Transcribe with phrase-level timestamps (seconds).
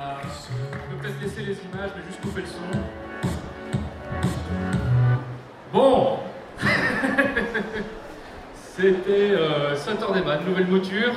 [0.00, 2.80] On peut peut-être laisser les images, mais juste couper le son.
[5.72, 6.18] Bon
[8.76, 11.12] C'était euh, Saturday nouvelle mouture.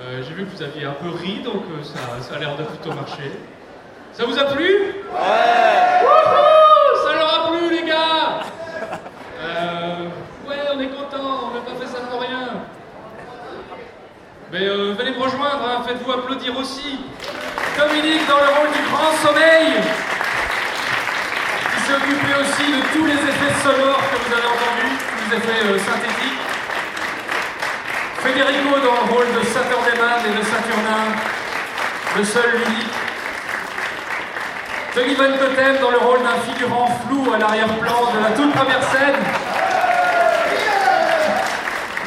[0.00, 2.56] Euh, J'ai vu que vous aviez un peu ri, donc euh, ça, ça a l'air
[2.56, 3.30] de plutôt marcher.
[4.14, 4.66] Ça vous a plu?
[4.66, 6.00] Ouais
[7.04, 8.40] Ça leur a plu, les gars
[9.42, 10.08] Euh,
[10.48, 12.48] Ouais, on est content, on n'a pas fait ça pour rien.
[14.52, 17.00] Mais euh, venez me rejoindre, hein, faites-vous applaudir aussi.
[17.78, 19.80] Dominique dans le rôle du grand sommeil,
[21.72, 25.36] qui s'est occupé aussi de tous les effets sonores que vous avez entendus, tous les
[25.38, 26.44] effets euh, synthétiques.
[28.20, 31.16] Federico dans le rôle de Saturday et de Saturnin,
[32.18, 32.92] le seul, l'unique.
[34.94, 38.82] Tony Van Totem dans le rôle d'un figurant flou à l'arrière-plan de la toute première
[38.92, 39.16] scène.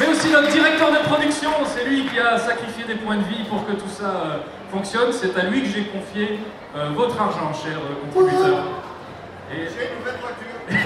[0.06, 3.44] Mais aussi notre directeur de production, c'est lui qui a sacrifié des points de vie
[3.50, 4.38] pour que tout ça euh,
[4.72, 5.12] fonctionne.
[5.12, 6.40] C'est à lui que j'ai confié
[6.76, 8.64] euh, votre argent, cher euh, contributeur.
[9.52, 9.68] Et...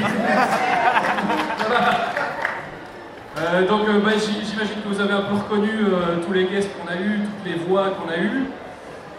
[3.37, 6.43] Euh, donc euh, bah, j- j'imagine que vous avez un peu reconnu euh, tous les
[6.45, 8.43] guests qu'on a eus, toutes les voix qu'on a eues.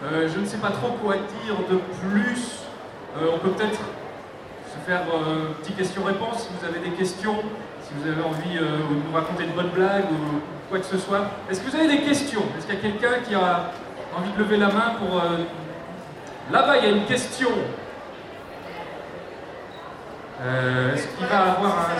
[0.03, 2.59] Je ne sais pas trop quoi dire de plus.
[3.19, 7.37] On peut peut-être se faire euh, petit question-réponse si vous avez des questions,
[7.91, 10.39] si vous avez envie euh, de nous raconter une bonne blague ou
[10.69, 11.25] quoi que ce soit.
[11.49, 12.43] Est-ce que vous avez des questions?
[12.57, 13.71] Est-ce qu'il y a quelqu'un qui a
[14.17, 15.17] envie de lever la main pour...
[15.17, 15.37] euh,
[16.51, 17.49] Là-bas, il y a une question.
[20.41, 21.91] Euh, Est-ce qu'il va avoir un...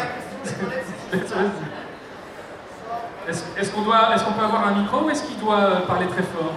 [3.30, 6.24] Est-ce qu'on doit, est-ce qu'on peut avoir un micro ou est-ce qu'il doit parler très
[6.24, 6.54] fort?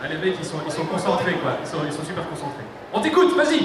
[0.00, 1.56] Ah, les mecs, ils sont, concentrés, quoi.
[1.60, 2.62] Ils sont super concentrés.
[2.94, 3.58] On t'écoute, vas-y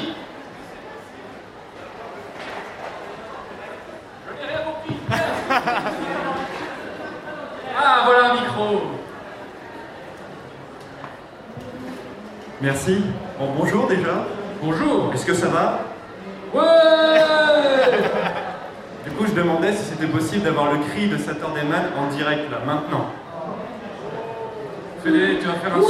[4.26, 4.98] Je n'ai rien compris.
[7.78, 8.82] Ah, voilà un micro.
[12.64, 13.04] Merci.
[13.38, 14.26] Bon, bonjour déjà.
[14.62, 15.12] Bonjour.
[15.14, 15.80] Est-ce que ça va
[16.54, 16.62] Ouais
[19.04, 22.50] Du coup, je demandais si c'était possible d'avoir le cri de Saturday Man en direct
[22.50, 23.08] là, maintenant.
[25.04, 25.82] Félix, tu vas faire un...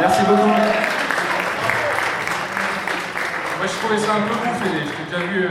[0.00, 0.46] Merci beaucoup.
[0.46, 0.56] Moi,
[3.66, 4.92] je trouvais ça un peu ouf, Félix.
[4.92, 5.38] Je t'ai déjà vu...
[5.46, 5.50] euh,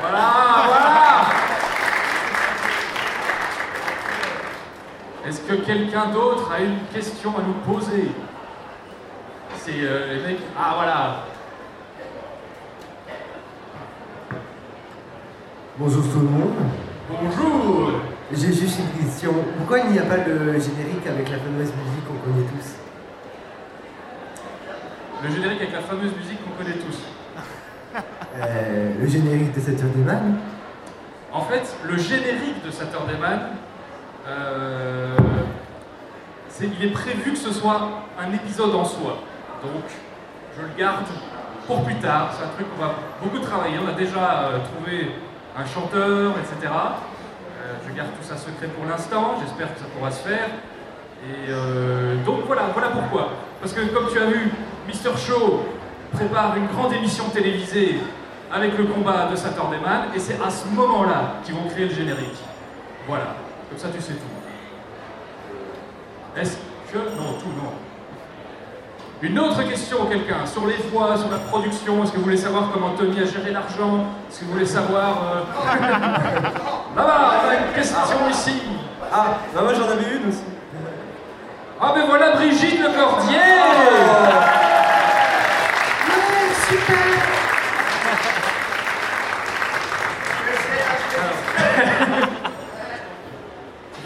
[0.00, 0.45] voilà
[5.26, 8.12] Est-ce que quelqu'un d'autre a une question à nous poser
[9.56, 10.38] C'est euh, les mecs...
[10.56, 11.24] Ah, voilà
[15.78, 16.54] Bonjour tout le monde.
[17.10, 17.92] Bonjour
[18.32, 19.32] J'ai juste une question.
[19.58, 22.76] Pourquoi il n'y a pas de générique avec la fameuse musique qu'on connaît tous
[25.24, 27.02] Le générique avec la fameuse musique qu'on connaît tous.
[28.38, 30.38] Euh, Le générique de Saturday Man
[31.32, 33.40] En fait, le générique de Saturday Man,
[34.28, 35.16] euh,
[36.60, 37.88] il est prévu que ce soit
[38.18, 39.18] un épisode en soi.
[39.62, 39.84] Donc,
[40.56, 41.04] je le garde
[41.66, 42.30] pour plus tard.
[42.36, 43.76] C'est un truc qu'on va beaucoup travailler.
[43.84, 45.12] On a déjà euh, trouvé
[45.56, 46.72] un chanteur, etc.
[46.72, 49.36] Euh, je garde tout ça secret pour l'instant.
[49.40, 50.48] J'espère que ça pourra se faire.
[51.24, 51.50] Et
[52.24, 53.30] donc voilà, voilà pourquoi.
[53.60, 54.50] Parce que comme tu as vu,
[54.86, 55.64] Mister Show
[56.12, 57.96] prépare une grande émission télévisée
[58.52, 61.94] avec le combat de Saturday Man, et c'est à ce moment-là qu'ils vont créer le
[61.94, 62.38] générique.
[63.08, 63.34] Voilà,
[63.68, 64.36] comme ça tu sais tout.
[66.40, 66.56] Est-ce
[66.92, 66.98] que...
[66.98, 67.72] Non, tout non.
[69.22, 72.70] Une autre question, quelqu'un, sur les voix, sur la production, est-ce que vous voulez savoir
[72.72, 74.04] comment Tony a géré l'argent?
[74.28, 75.16] Est-ce que vous voulez savoir...
[75.32, 75.42] euh,
[76.96, 78.62] Là-bas, on a une question ici.
[79.12, 80.42] Ah, bah moi j'en avais une aussi.
[81.80, 83.38] Ah ben voilà Brigitte Le Cordier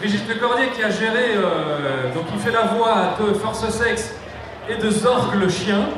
[0.01, 4.15] Brigitte Le Cordier qui a géré, euh, donc il fait la voix de Force Sex
[4.67, 5.89] et de Zorg le chien,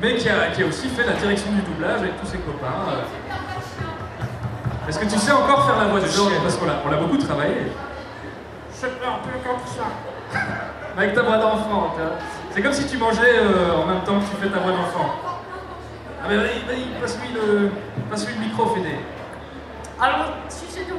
[0.00, 2.66] mais qui a, qui a aussi fait la direction du doublage avec tous ses copains.
[2.88, 4.88] euh.
[4.88, 6.32] Est-ce que tu sais encore faire la voix de Zorg?
[6.42, 7.54] Parce qu'on l'a on l'a beaucoup travaillé.
[8.80, 9.84] Je un peu comme ça.
[10.98, 11.94] Avec ta voix d'enfant.
[12.50, 15.14] C'est comme si tu mangeais euh, en même temps que tu fais ta voix d'enfant.
[16.24, 17.70] Ah mais vas-y, vas-y, passe-lui le,
[18.10, 18.96] passe le micro, Fédé.
[20.00, 20.98] Alors, si c'est donc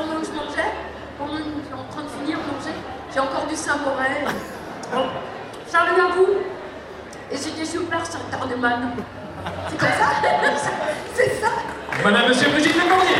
[0.00, 0.72] pendant que je mangeais,
[1.18, 2.76] pendant que j'étais en train de finir de manger,
[3.12, 4.24] j'ai encore du Saint-Morel.
[4.92, 5.06] Bon,
[5.68, 6.26] salut à vous.
[7.30, 8.90] Et c'était super, c'est un Tardeman.
[9.68, 10.10] C'est comme ça
[11.14, 11.46] C'est ça
[12.02, 13.14] Madame, monsieur Brigitte Le Cordier.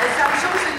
[0.00, 0.78] Et ça me change, c'est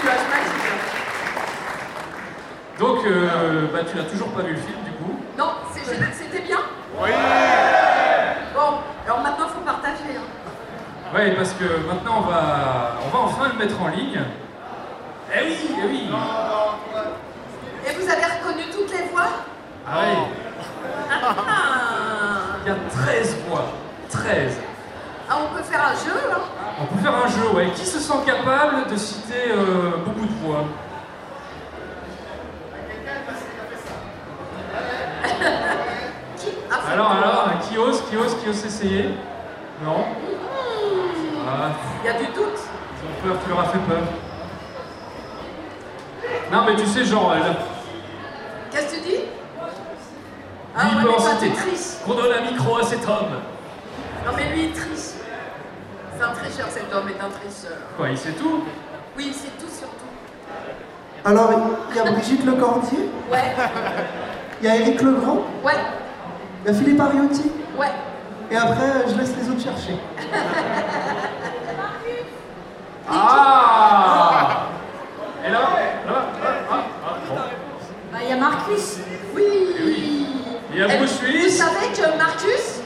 [2.80, 5.14] Donc, euh, bah, tu n'as toujours pas vu le film, du coup.
[5.38, 6.58] Non, c'est- c'était bien
[7.00, 7.10] Oui
[8.54, 8.70] Bon,
[9.06, 10.16] alors maintenant, il faut partager.
[10.16, 10.26] hein.
[11.09, 14.22] Ouais, Ouais, parce que maintenant on va, on va enfin le mettre en ligne.
[15.30, 16.08] Eh oui, eh oui.
[17.86, 19.28] Et vous avez reconnu toutes les voix?
[19.86, 20.16] Ah ouais,
[21.12, 22.56] ah.
[22.64, 23.66] il y a 13 voix.
[24.08, 24.60] 13.
[25.28, 26.40] Ah, on peut faire un jeu, hein?
[26.80, 27.70] On peut faire un jeu, ouais.
[27.74, 30.64] Qui se sent capable de citer euh, beaucoup de voix?
[36.38, 36.48] Qui?
[36.70, 39.10] A fait Alors, alors, qui ose, qui ose, qui ose essayer
[39.84, 40.06] Non
[41.62, 41.70] Ah,
[42.02, 42.58] Il y a du doute.
[43.02, 43.98] ils ont peur, tu leur as fait peur.
[46.52, 47.54] Non, mais tu sais, genre, elle,
[48.70, 49.16] Qu'est-ce que tu dis?
[50.76, 52.04] Ah, Lui, il ouais, peut mais toi, triches.
[52.06, 53.34] qu'on donne un micro à cet homme.
[54.24, 55.14] Non, mais lui, il triche.
[56.16, 57.78] C'est un tricheur, cet homme est un tricheur.
[57.96, 58.64] Quoi, il sait tout?
[59.16, 61.24] Oui, tout sur tout.
[61.24, 61.50] Alors,
[61.90, 63.54] il y a Brigitte Lecordier, Ouais,
[64.62, 65.72] il y a Éric Legrand, ouais,
[66.64, 67.86] il y a Philippe Ariotti, ouais.
[68.50, 69.96] et après, je laisse les autres chercher.
[73.12, 74.66] Ah
[75.46, 75.58] Et là,
[76.08, 76.12] ah,
[76.70, 76.76] ah.
[78.12, 78.98] Bah, il y a Marcus.
[79.34, 80.26] Oui.
[80.72, 81.50] Il y a Et Bruce Vous Willis.
[81.50, 82.80] savez que Marcus,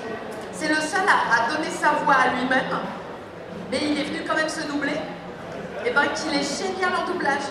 [0.53, 2.79] c'est le seul à, à donner sa voix à lui-même,
[3.71, 4.97] mais il est venu quand même se doubler.
[5.87, 7.49] Et ben qu'il est génial en doublage.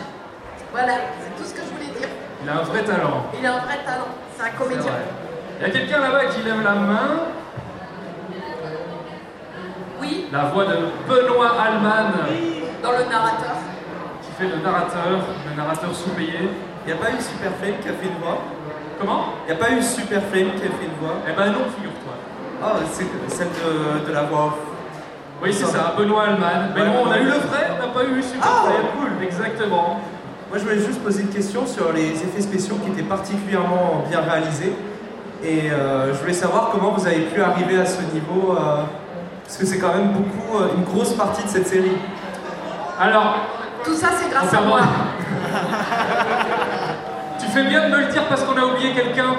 [0.72, 2.08] Voilà, c'est tout ce que je voulais dire.
[2.44, 3.26] Il a un vrai talent.
[3.40, 4.92] Il a un vrai talent, c'est un comédien.
[5.60, 7.10] Il y a quelqu'un là-bas qui lève la main.
[10.02, 10.76] Oui, La voix de
[11.08, 12.12] Benoît Alman,
[12.84, 13.56] dans le narrateur.
[14.22, 16.50] qui fait le narrateur, le narrateur sous-payé.
[16.86, 18.40] Il n'y a pas eu Super Flame qui a fait une voix?
[19.00, 19.26] Comment?
[19.48, 21.16] Il n'y a pas eu Super Flame qui a fait une voix?
[21.28, 22.14] Eh ben non, figure-toi.
[22.62, 24.54] Ah, c'est celle de, de la voix off.
[25.42, 26.72] Oui, c'est ça, Benoît Alman.
[26.76, 28.86] Mais Ouais, non, on a eu le vrai, on n'a pas eu Super Ah, Flame.
[28.98, 29.24] cool.
[29.24, 30.00] Exactement.
[30.50, 34.20] Moi, je voulais juste poser une question sur les effets spéciaux qui étaient particulièrement bien
[34.22, 34.74] réalisés.
[35.44, 38.84] Et euh, je voulais savoir comment vous avez pu arriver à ce niveau, euh,
[39.44, 41.98] parce que c'est quand même beaucoup, euh, une grosse partie de cette série.
[43.04, 43.36] Alors,
[43.84, 44.80] Tout ça, c'est grâce à moi.
[47.38, 49.36] tu fais bien de me le dire parce qu'on a oublié quelqu'un.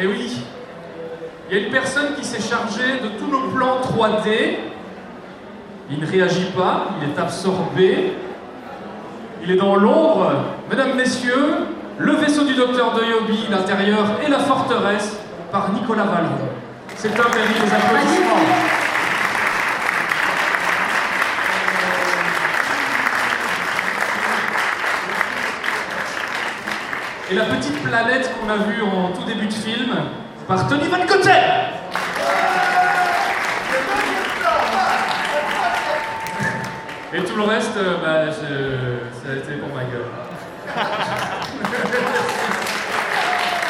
[0.00, 0.40] Eh oui.
[1.50, 4.56] Il y a une personne qui s'est chargée de tous nos plans 3D.
[5.90, 8.14] Il ne réagit pas, il est absorbé.
[9.42, 10.32] Il est dans l'ombre.
[10.70, 11.66] Mesdames, Messieurs,
[11.98, 15.18] le vaisseau du docteur de Yobi, l'intérieur et la forteresse
[15.52, 16.48] par Nicolas Valeron.
[16.94, 18.65] C'est un mérite des applaudissements.
[27.28, 29.92] Et la petite planète qu'on a vue en tout début de film
[30.46, 31.32] par Tony Van Gotten.
[37.12, 38.46] Et tout le reste, euh, bah, ça
[39.32, 40.06] a été pour ma gueule.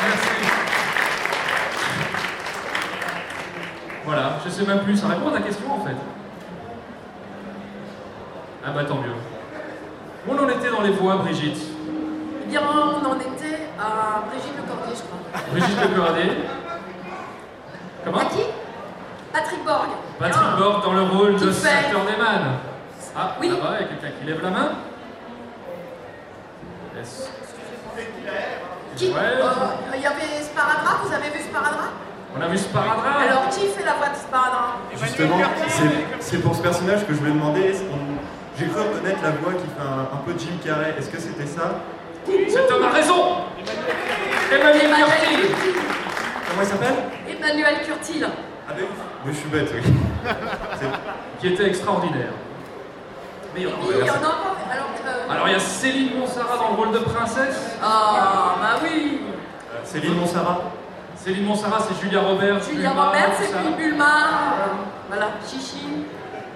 [0.05, 0.29] Merci.
[4.05, 5.97] Voilà, je sais même plus, ça répond à ta question en fait.
[8.67, 9.15] Ah bah tant mieux.
[10.29, 11.59] On en était dans les voix, Brigitte?
[12.45, 12.61] Eh bien,
[13.79, 15.51] à Brigitte Lecordier, je crois.
[15.53, 16.33] Brigitte Lecordier.
[18.05, 18.43] Comment À qui?
[19.33, 19.89] Patrick Borg.
[20.19, 20.57] Patrick Ah.
[20.59, 22.07] Borg dans le rôle de Qui Saturn
[23.19, 23.49] Ah, Oui.
[23.49, 24.69] là-bas, il y a quelqu'un qui lève la main.
[27.01, 27.29] Est-ce-
[28.97, 29.09] Qui?
[29.09, 29.15] Ouais.
[29.19, 29.45] Euh,
[29.95, 31.91] Il y avait Sparadrap, vous avez vu Sparadrap?
[32.37, 33.17] On a vu Sparadrap.
[33.29, 34.77] Alors, qui fait la voix de Sparadrap?
[34.95, 35.37] Justement,
[36.21, 37.75] c'est- pour ce personnage que je voulais demander.
[38.59, 40.95] J'ai cru reconnaître la voix qui fait un, un peu Jim Carrey.
[40.99, 41.75] Est-ce que c'était ça?
[42.27, 43.37] Cet homme a raison
[44.53, 45.49] Emmanuel Curtil.
[46.49, 46.95] Comment il s'appelle?
[47.29, 48.27] Emmanuel Curtil.
[48.69, 48.87] Ah ben oui.
[49.25, 49.83] Mais je suis bête, oui.
[51.41, 52.31] Qui était extraordinaire.
[53.55, 54.57] Oui, il y en a encore.
[54.71, 57.77] Alors, euh, Alors il y a Céline Monsara dans le rôle de princesse.
[57.83, 59.21] Ah, bah oui.
[59.85, 60.61] Céline Monsara.
[61.17, 62.63] Céline Monsara, c'est Julia Roberts.
[62.71, 64.05] Julia Roberts, c'est puis Bulma.
[64.05, 64.67] euh,
[65.09, 66.05] Voilà, Chichi.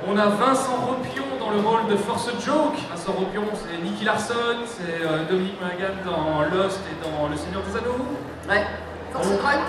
[0.08, 2.74] On a Vincent Ropion dans le rôle de Force Joke.
[2.90, 7.62] Vincent Ropion, c'est Nicky Larson, c'est euh, Dominique Monaghan dans Lost et dans Le Seigneur
[7.62, 8.06] des Anneaux.
[8.48, 8.64] Ouais.
[9.12, 9.28] Force.
[9.28, 9.60] Drunk.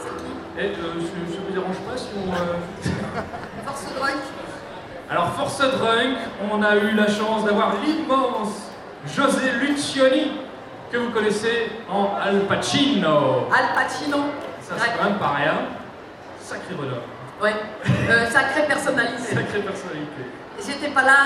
[0.00, 2.32] C'est qui Et euh, ça ne me dérange pas si on.
[2.32, 2.56] euh,
[3.66, 4.16] Force Drunk.
[5.10, 6.16] Alors, Force Drunk,
[6.52, 8.70] on a eu la chance d'avoir l'immense
[9.06, 10.32] José Lucioni,
[10.90, 13.46] que vous connaissez en Al Pacino.
[13.56, 14.18] Al Pacino.
[14.60, 15.54] Ça, c'est quand même pas rien.
[16.40, 16.98] Sacré bonhomme,
[17.42, 17.54] Ouais.
[18.10, 19.34] Euh, sacrée personnalité.
[19.34, 20.22] sacrée personnalité.
[20.66, 21.16] J'étais pas là.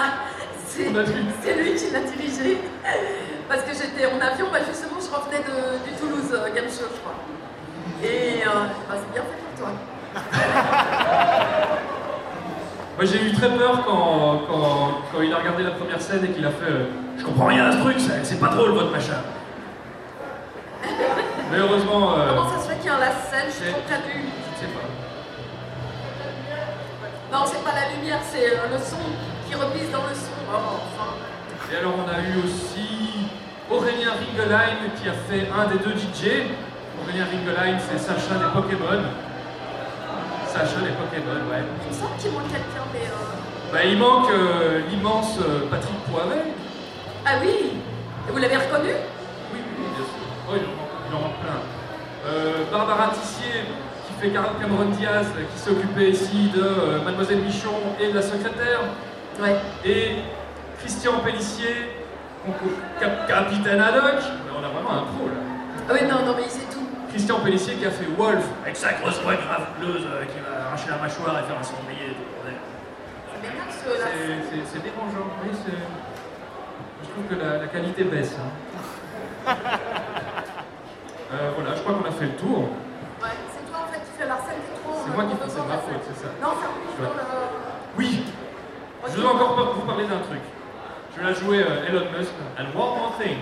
[0.69, 2.59] C'est lui qui l'a dirigé.
[3.49, 6.87] Parce que j'étais en avion, bah justement, je revenais de, du Toulouse euh, Game Show,
[6.95, 7.15] je crois.
[8.03, 9.71] Et euh, bah, c'est bien fait pour toi.
[12.97, 16.29] Moi, j'ai eu très peur quand, quand, quand il a regardé la première scène et
[16.29, 16.87] qu'il a fait euh,
[17.19, 19.21] Je comprends rien à ce truc, c'est pas drôle votre machin.
[21.51, 23.47] Mais heureusement, Comment ça se fait qu'il y a la scène?
[23.49, 23.81] Je suis trop.
[27.35, 29.03] Non, c'est pas la lumière, c'est euh, le son
[29.49, 30.39] qui repisse dans le son.
[30.55, 31.11] Oh, enfin.
[31.73, 33.27] Et alors on a eu aussi
[33.69, 36.47] Aurélien Ringelheim qui a fait un des deux DJ.
[37.03, 39.03] Aurélien Ringelheim, c'est Sacha des Pokémon.
[40.47, 41.65] Sacha des Pokémon, ouais.
[41.83, 43.01] Il me semble qu'il manque quelqu'un, mais.
[43.11, 45.39] euh, Bah, il manque euh, l'immense
[45.73, 46.45] Patrick Poivet.
[47.27, 47.73] Ah oui
[48.29, 48.91] Et vous l'avez reconnu?
[49.53, 50.23] Oui, oui, bien sûr.
[50.49, 51.59] Oh, il en manque, plein.
[52.27, 53.65] Euh, Barbara Tissier,
[54.25, 58.81] fait Cameron Diaz, qui s'est occupée ici de euh, Mademoiselle Michon et de la secrétaire.
[59.41, 59.57] Ouais.
[59.85, 60.13] Et
[60.79, 61.75] Christian Pellissier,
[63.01, 64.23] cap- capitaine Haddock.
[64.59, 65.35] On a vraiment un pro là.
[65.89, 66.87] Ah oui, non, non, mais il sait tout.
[67.11, 70.89] Christian Pellissier qui a fait Wolf, avec sa grosse voix graveleuse euh, qui va arracher
[70.91, 72.17] la mâchoire et faire un sanglier.
[74.65, 75.51] C'est dérangeant, oui.
[77.03, 78.35] Je trouve que la, la qualité baisse.
[78.41, 79.55] hein.
[81.33, 82.69] Euh, voilà, je crois qu'on a fait le tour.
[83.21, 85.03] Ouais, c'est toi en fait qui fais la scène des trois.
[85.03, 86.29] C'est moi qui fais, c'est ma faute, c'est ça.
[86.43, 87.05] Non, c'est.
[87.97, 88.25] Oui,
[89.09, 90.41] je dois encore vous parler d'un truc.
[91.15, 92.33] Je vais la jouer euh, Elon Musk.
[92.59, 93.39] And one more thing.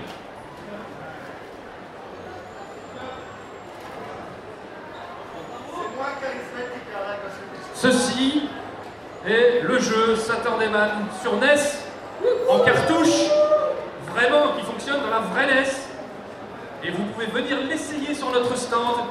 [7.75, 8.49] Ceci
[9.26, 11.57] est le jeu Saturday Man sur NES
[12.49, 13.31] en cartouche,
[14.14, 15.69] vraiment qui fonctionne dans la vraie NES.
[16.85, 19.07] Et vous pouvez venir l'essayer sur notre stand.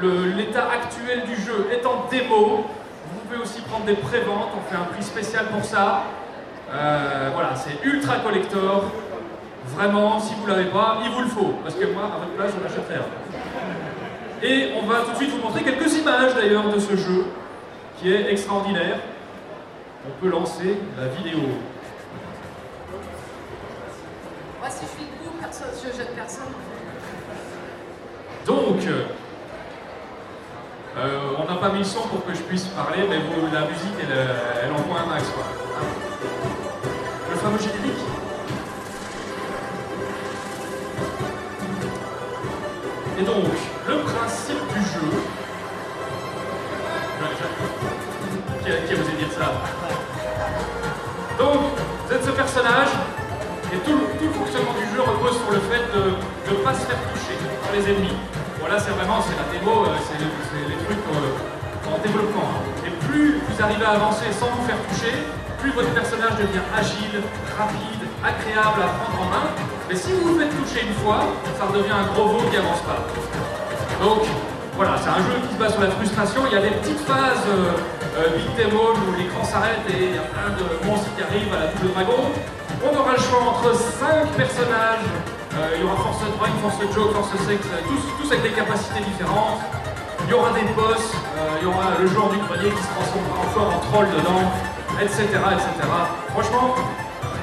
[0.00, 2.64] L'état actuel du jeu est en démo.
[3.12, 6.04] Vous pouvez aussi prendre des préventes, on fait un prix spécial pour ça.
[6.72, 8.84] Euh, voilà, c'est ultra collector.
[9.66, 11.54] Vraiment, si vous l'avez pas, il vous le faut.
[11.62, 13.00] Parce que moi, à votre place, je l'achèterai.
[14.42, 17.26] Et on va tout de suite vous montrer quelques images d'ailleurs de ce jeu
[17.98, 18.98] qui est extraordinaire.
[20.06, 21.40] On peut lancer la vidéo.
[24.58, 25.12] Moi, si je suis
[25.84, 26.44] je jette personne.
[28.46, 28.80] Donc,
[31.62, 34.62] pas mis le son pour que je puisse parler, mais vous, la musique, elle, euh,
[34.64, 35.22] elle envoie un max.
[35.30, 35.44] Quoi.
[37.30, 38.02] Le fameux générique.
[43.20, 43.44] Et donc,
[43.88, 45.06] le principe du jeu.
[47.20, 49.52] Je- je- Qui a, qui osé dire ça?
[51.38, 51.60] Donc,
[52.06, 52.88] vous êtes ce personnage,
[53.72, 56.98] et tout, le- fonctionnement du jeu repose sur le fait de ne pas se faire
[57.12, 58.16] toucher par les ennemis.
[58.58, 61.51] Voilà, c'est vraiment, c'est la démo, euh, c'est les, trucs euh, en
[62.02, 62.50] développement.
[62.86, 65.14] Et plus vous arrivez à avancer sans vous faire toucher,
[65.58, 67.22] plus votre personnage devient agile,
[67.56, 69.46] rapide, agréable à prendre en main.
[69.88, 72.82] Mais si vous vous faites toucher une fois, ça redevient un gros veau qui avance
[72.82, 73.06] pas.
[74.02, 74.26] Donc,
[74.74, 76.42] voilà, c'est un jeu qui se base sur la frustration.
[76.50, 77.76] Il y a des petites phases euh,
[78.18, 81.66] euh, où l'écran s'arrête et il y a plein de monstres qui arrivent à la
[81.72, 82.32] double dragon.
[82.82, 85.06] On aura le choix entre 5 personnages.
[85.54, 87.80] Euh, il y aura Force Drive, Force Joke, Force Sex, euh,
[88.20, 89.60] tous avec des capacités différentes.
[90.32, 92.88] Il y aura des boss, euh, il y aura le joueur du grenier qui se
[92.96, 94.48] transformera encore en troll dedans,
[94.96, 95.28] etc.
[95.28, 95.68] etc.
[96.32, 96.72] Franchement,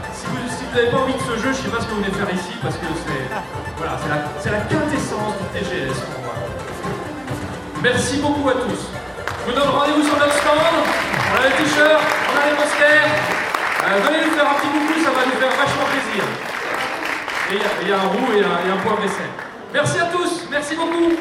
[0.09, 2.09] si vous n'avez pas envie de ce jeu, je sais pas ce que vous venez
[2.09, 3.29] faire ici parce que c'est
[3.77, 6.33] voilà, la, la quintessence du TGS pour moi.
[7.85, 8.81] Merci beaucoup à tous.
[8.81, 10.57] Je vous donne rendez-vous sur notre stand.
[10.57, 13.05] On a les t-shirts, on a les posters.
[13.05, 16.25] Euh, venez nous faire un petit coucou, ça va nous faire vachement plaisir.
[17.53, 18.81] Et il y a- un roux et un, et un.
[19.77, 21.13] Merci à tous, merci beaucoup.